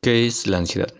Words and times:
¿Qué 0.00 0.26
es 0.26 0.46
la 0.46 0.58
ansiedad? 0.58 0.94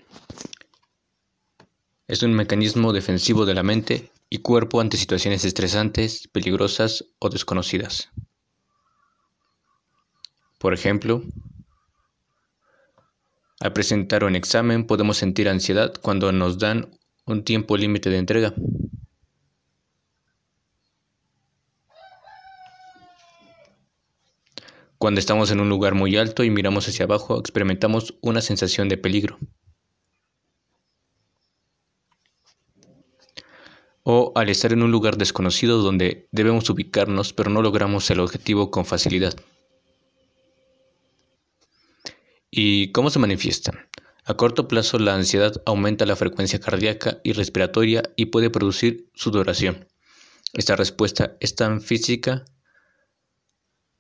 Es 2.09 2.25
un 2.25 2.35
mecanismo 2.35 2.93
defensivo 2.93 3.47
de 3.47 3.55
la 3.55 3.63
mente 3.63 4.11
y 4.29 4.39
cuerpo 4.39 4.81
ante 4.81 4.97
situaciones 4.97 5.45
estresantes, 5.45 6.27
peligrosas 6.27 7.05
o 7.21 7.29
desconocidas. 7.29 8.11
Por 10.59 10.75
ejemplo, 10.75 11.23
al 13.61 13.73
presentar 13.73 14.25
un 14.25 14.35
examen 14.35 14.85
podemos 14.85 15.17
sentir 15.17 15.49
ansiedad 15.49 15.95
cuando 16.03 16.33
nos 16.33 16.59
dan 16.59 16.91
un 17.25 17.45
tiempo 17.45 17.77
límite 17.77 18.11
de 18.11 18.19
entrega. 18.19 18.55
Cuando 24.99 25.21
estamos 25.21 25.53
en 25.53 25.61
un 25.61 25.69
lugar 25.69 25.95
muy 25.95 26.17
alto 26.17 26.43
y 26.43 26.51
miramos 26.51 26.89
hacia 26.89 27.05
abajo, 27.05 27.39
experimentamos 27.39 28.15
una 28.21 28.41
sensación 28.41 28.89
de 28.89 28.99
peligro. 28.99 29.39
O 34.03 34.33
al 34.35 34.49
estar 34.49 34.73
en 34.73 34.83
un 34.83 34.91
lugar 34.91 35.17
desconocido 35.17 35.79
donde 35.83 36.29
debemos 36.33 36.69
ubicarnos 36.69 37.33
pero 37.33 37.49
no 37.49 37.63
logramos 37.63 38.11
el 38.11 38.19
objetivo 38.19 38.73
con 38.73 38.85
facilidad. 38.85 39.37
¿Y 42.51 42.91
cómo 42.91 43.11
se 43.11 43.21
manifiesta? 43.21 43.89
A 44.25 44.35
corto 44.35 44.67
plazo 44.67 44.99
la 44.99 45.15
ansiedad 45.15 45.63
aumenta 45.65 46.07
la 46.07 46.17
frecuencia 46.17 46.59
cardíaca 46.59 47.21
y 47.23 47.35
respiratoria 47.35 48.03
y 48.17 48.27
puede 48.27 48.51
producir 48.51 49.09
sudoración. 49.15 49.87
Esta 50.55 50.75
respuesta 50.75 51.37
es 51.39 51.55
tan 51.55 51.83
física 51.83 52.45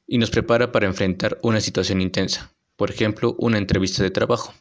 y 0.09 0.19
nos 0.19 0.30
prepara 0.30 0.73
para 0.73 0.87
enfrentar 0.87 1.39
una 1.43 1.61
situación 1.61 2.01
intensa, 2.01 2.51
por 2.77 2.91
ejemplo, 2.91 3.37
una 3.39 3.59
entrevista 3.59 4.03
de 4.03 4.11
trabajo. 4.11 4.55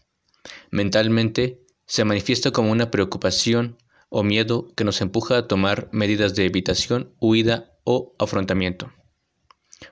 Mentalmente, 0.69 1.66
se 1.85 2.03
manifiesta 2.03 2.52
como 2.52 2.71
una 2.71 2.91
preocupación 2.91 3.77
o 4.09 4.23
miedo 4.23 4.73
que 4.75 4.83
nos 4.83 4.99
empuja 5.02 5.38
a 5.38 5.47
tomar 5.47 5.89
medidas 5.94 6.36
de 6.36 6.45
evitación, 6.45 7.16
huida 7.19 7.80
o 7.86 8.13
afrontamiento. 8.19 8.91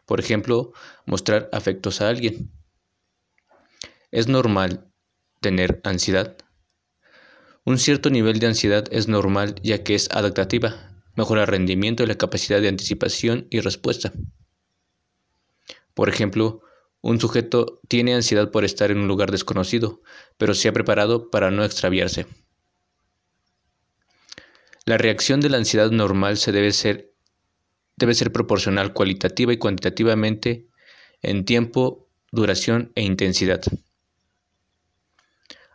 Por 0.05 0.19
ejemplo, 0.19 0.73
mostrar 1.05 1.49
afectos 1.53 2.01
a 2.01 2.09
alguien. 2.09 2.51
¿Es 4.11 4.27
normal 4.27 4.91
tener 5.39 5.79
ansiedad? 5.85 6.37
Un 7.63 7.79
cierto 7.79 8.09
nivel 8.09 8.39
de 8.39 8.47
ansiedad 8.47 8.85
es 8.91 9.07
normal 9.07 9.55
ya 9.63 9.83
que 9.83 9.95
es 9.95 10.09
adaptativa, 10.11 11.01
mejora 11.15 11.41
el 11.41 11.47
rendimiento 11.47 12.03
y 12.03 12.07
la 12.07 12.17
capacidad 12.17 12.61
de 12.61 12.67
anticipación 12.67 13.47
y 13.49 13.61
respuesta. 13.61 14.11
Por 15.95 16.09
ejemplo, 16.09 16.61
un 17.01 17.19
sujeto 17.19 17.79
tiene 17.87 18.13
ansiedad 18.13 18.51
por 18.51 18.65
estar 18.65 18.91
en 18.91 18.99
un 18.99 19.07
lugar 19.07 19.31
desconocido, 19.31 20.01
pero 20.37 20.53
se 20.53 20.67
ha 20.67 20.73
preparado 20.73 21.31
para 21.31 21.49
no 21.49 21.63
extraviarse. 21.63 22.27
La 24.85 24.99
reacción 24.99 25.39
de 25.39 25.49
la 25.49 25.57
ansiedad 25.57 25.89
normal 25.89 26.37
se 26.37 26.51
debe 26.51 26.71
ser, 26.71 27.11
debe 27.95 28.13
ser 28.13 28.31
proporcional 28.31 28.93
cualitativa 28.93 29.51
y 29.51 29.57
cuantitativamente 29.57 30.67
en 31.21 31.45
tiempo, 31.45 32.07
duración 32.31 32.91
e 32.93 33.01
intensidad. 33.01 33.61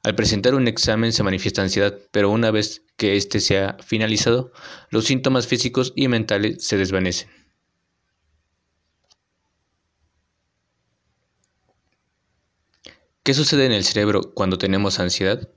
Al 0.03 0.15
presentar 0.15 0.55
un 0.55 0.69
examen 0.69 1.13
se 1.13 1.23
manifiesta 1.23 1.63
ansiedad, 1.63 1.99
pero 2.11 2.31
una 2.31 2.51
vez 2.51 2.85
que 2.97 3.17
éste 3.17 3.41
se 3.41 3.59
ha 3.59 3.77
finalizado, 3.81 4.53
los 4.91 5.07
síntomas 5.07 5.47
físicos 5.47 5.93
y 5.97 6.09
mentales 6.09 6.65
se 6.65 6.77
desvanecen. 6.77 7.40
¿Qué 13.23 13.35
sucede 13.35 13.67
en 13.67 13.73
el 13.73 13.85
cerebro 13.85 14.33
cuando 14.35 14.57
tenemos 14.57 14.99
ansiedad? 14.99 15.51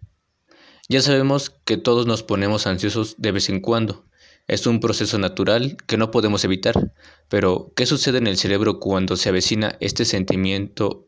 Ya 0.89 1.01
sabemos 1.01 1.49
que 1.49 1.77
todos 1.77 2.05
nos 2.05 2.21
ponemos 2.21 2.67
ansiosos 2.67 3.15
de 3.17 3.31
vez 3.31 3.47
en 3.47 3.61
cuando. 3.61 4.05
Es 4.47 4.67
un 4.67 4.81
proceso 4.81 5.17
natural 5.17 5.77
que 5.87 5.95
no 5.95 6.11
podemos 6.11 6.43
evitar. 6.43 6.91
Pero, 7.29 7.71
¿qué 7.73 7.85
sucede 7.85 8.17
en 8.17 8.27
el 8.27 8.37
cerebro 8.37 8.81
cuando 8.81 9.15
se 9.15 9.29
avecina 9.29 9.77
este 9.79 10.03
sentimiento 10.03 11.07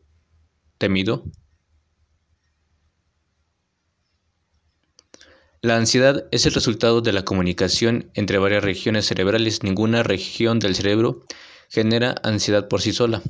temido? 0.78 1.24
La 5.60 5.76
ansiedad 5.76 6.26
es 6.30 6.46
el 6.46 6.54
resultado 6.54 7.02
de 7.02 7.12
la 7.12 7.26
comunicación 7.26 8.10
entre 8.14 8.38
varias 8.38 8.64
regiones 8.64 9.04
cerebrales. 9.04 9.62
Ninguna 9.62 10.02
región 10.02 10.58
del 10.58 10.74
cerebro 10.74 11.26
genera 11.68 12.14
ansiedad 12.22 12.66
por 12.68 12.80
sí 12.80 12.94
sola. 12.94 13.22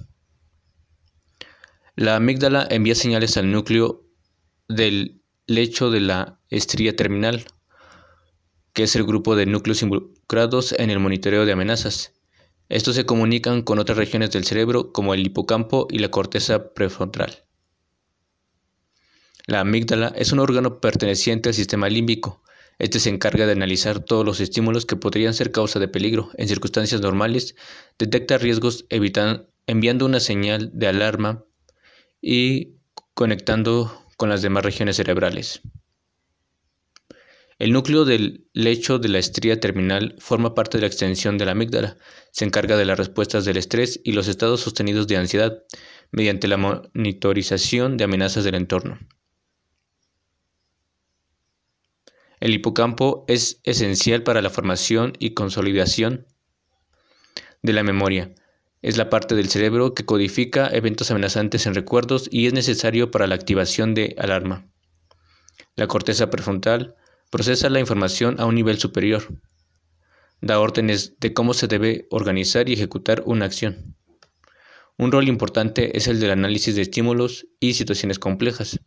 La 1.99 2.17
amígdala 2.17 2.69
envía 2.69 2.95
señales 2.95 3.39
al 3.39 3.51
núcleo 3.51 4.05
del 4.69 5.23
lecho 5.47 5.91
de 5.91 6.01
la 6.01 6.39
estría 6.51 6.95
terminal, 6.95 7.47
que 8.75 8.83
es 8.83 8.95
el 8.97 9.05
grupo 9.05 9.35
de 9.35 9.47
núcleos 9.47 9.81
involucrados 9.81 10.73
en 10.73 10.91
el 10.91 10.99
monitoreo 10.99 11.47
de 11.47 11.53
amenazas. 11.53 12.13
Estos 12.69 12.97
se 12.97 13.07
comunican 13.07 13.63
con 13.63 13.79
otras 13.79 13.97
regiones 13.97 14.31
del 14.31 14.45
cerebro 14.45 14.93
como 14.93 15.15
el 15.15 15.25
hipocampo 15.25 15.89
y 15.89 16.01
la 16.01 16.11
corteza 16.11 16.75
prefrontal. 16.75 17.47
La 19.47 19.61
amígdala 19.61 20.13
es 20.17 20.33
un 20.33 20.41
órgano 20.41 20.81
perteneciente 20.83 21.49
al 21.49 21.55
sistema 21.55 21.89
límbico. 21.89 22.43
Este 22.79 23.01
se 23.01 23.09
encarga 23.09 23.47
de 23.47 23.53
analizar 23.53 24.01
todos 24.01 24.27
los 24.27 24.41
estímulos 24.41 24.85
que 24.85 24.97
podrían 24.97 25.33
ser 25.33 25.51
causa 25.51 25.79
de 25.79 25.89
peligro. 25.89 26.29
En 26.37 26.47
circunstancias 26.47 27.01
normales, 27.01 27.57
detecta 27.99 28.37
riesgos 28.37 28.85
enviando 28.91 30.05
una 30.05 30.21
señal 30.21 30.71
de 30.75 30.89
alarma 30.89 31.46
y 32.29 32.81
conectando 33.15 34.03
con 34.17 34.29
las 34.29 34.43
demás 34.43 34.65
regiones 34.65 34.97
cerebrales. 34.97 35.61
El 37.61 37.73
núcleo 37.73 38.05
del 38.05 38.49
lecho 38.53 38.99
de 38.99 39.09
la 39.09 39.21
estría 39.21 39.61
terminal 39.61 40.17
forma 40.19 40.53
parte 40.53 40.77
de 40.77 40.81
la 40.81 40.89
extensión 40.89 41.39
de 41.39 41.45
la 41.45 41.53
amígdala. 41.53 41.97
Se 42.33 42.45
encarga 42.45 42.77
de 42.77 42.85
las 42.85 42.99
respuestas 42.99 43.45
del 43.45 43.59
estrés 43.59 44.01
y 44.03 44.11
los 44.11 44.27
estados 44.27 44.61
sostenidos 44.61 45.07
de 45.07 45.19
ansiedad 45.19 45.63
mediante 46.11 46.49
la 46.49 46.57
monitorización 46.57 47.97
de 47.97 48.05
amenazas 48.05 48.43
del 48.43 48.57
entorno. 48.57 48.99
El 52.41 52.55
hipocampo 52.55 53.25
es 53.29 53.61
esencial 53.63 54.25
para 54.25 54.43
la 54.43 54.51
formación 54.51 55.13
y 55.21 55.35
consolidación 55.35 56.27
de 57.63 57.73
la 57.73 57.85
memoria. 57.85 58.35
Es 58.83 58.97
la 58.97 59.11
parte 59.11 59.35
del 59.35 59.49
cerebro 59.49 59.95
que 59.95 60.05
codifica 60.05 60.69
eventos 60.69 61.11
amenazantes 61.11 61.67
en 61.67 61.75
recuerdos 61.75 62.29
y 62.31 62.47
es 62.47 62.53
necesario 62.53 63.11
para 63.11 63.27
la 63.27 63.35
activación 63.35 63.95
de 63.95 64.15
alarma. 64.19 64.69
La 65.75 65.87
corteza 65.87 66.31
prefrontal 66.31 66.95
procesa 67.31 67.69
la 67.71 67.81
información 67.81 68.41
a 68.41 68.47
un 68.47 68.55
nivel 68.55 68.79
superior. 68.79 69.29
Da 70.41 70.61
órdenes 70.61 71.19
de 71.19 71.33
cómo 71.33 71.55
se 71.55 71.67
debe 71.67 72.07
organizar 72.11 72.69
y 72.69 72.75
ejecutar 72.75 73.23
una 73.27 73.47
acción. 73.47 73.97
Un 74.99 75.13
rol 75.13 75.29
importante 75.29 75.97
es 75.97 76.09
el 76.09 76.21
del 76.21 76.31
análisis 76.31 76.75
de 76.75 76.83
estímulos 76.83 77.47
y 77.61 77.75
situaciones 77.75 78.19
complejas. 78.19 78.81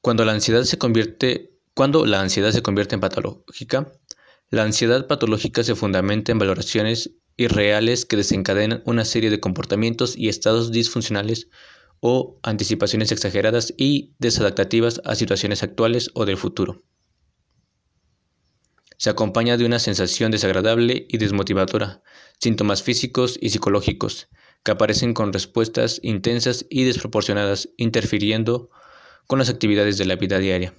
Cuando 0.00 0.24
la 0.24 0.32
ansiedad 0.32 0.64
se 0.64 0.76
convierte, 0.78 1.52
cuando 1.74 2.04
la 2.04 2.20
ansiedad 2.20 2.50
se 2.50 2.62
convierte 2.62 2.96
en 2.96 3.00
patológica, 3.00 3.92
la 4.54 4.62
ansiedad 4.62 5.06
patológica 5.06 5.64
se 5.64 5.74
fundamenta 5.74 6.32
en 6.32 6.38
valoraciones 6.38 7.10
irreales 7.36 8.04
que 8.04 8.16
desencadenan 8.16 8.82
una 8.86 9.04
serie 9.04 9.30
de 9.30 9.40
comportamientos 9.40 10.16
y 10.16 10.28
estados 10.28 10.70
disfuncionales 10.70 11.48
o 12.00 12.38
anticipaciones 12.42 13.10
exageradas 13.12 13.74
y 13.76 14.14
desadaptativas 14.18 15.00
a 15.04 15.14
situaciones 15.14 15.62
actuales 15.62 16.10
o 16.14 16.24
del 16.24 16.36
futuro. 16.36 16.84
Se 18.96 19.10
acompaña 19.10 19.56
de 19.56 19.66
una 19.66 19.80
sensación 19.80 20.30
desagradable 20.30 21.06
y 21.08 21.18
desmotivadora, 21.18 22.02
síntomas 22.38 22.82
físicos 22.82 23.36
y 23.40 23.50
psicológicos, 23.50 24.28
que 24.62 24.70
aparecen 24.70 25.14
con 25.14 25.32
respuestas 25.32 25.98
intensas 26.02 26.64
y 26.70 26.84
desproporcionadas, 26.84 27.68
interfiriendo 27.76 28.70
con 29.26 29.40
las 29.40 29.48
actividades 29.48 29.98
de 29.98 30.04
la 30.06 30.16
vida 30.16 30.38
diaria. 30.38 30.74